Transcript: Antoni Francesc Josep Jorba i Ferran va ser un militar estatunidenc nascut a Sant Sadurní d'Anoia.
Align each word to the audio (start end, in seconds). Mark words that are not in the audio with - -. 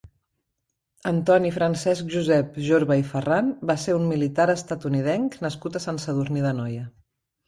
Antoni 1.09 1.49
Francesc 1.57 2.07
Josep 2.13 2.57
Jorba 2.67 2.97
i 3.01 3.03
Ferran 3.09 3.51
va 3.73 3.75
ser 3.83 3.95
un 3.97 4.07
militar 4.13 4.47
estatunidenc 4.55 5.37
nascut 5.45 5.79
a 5.79 5.83
Sant 5.85 6.01
Sadurní 6.07 6.43
d'Anoia. 6.47 6.87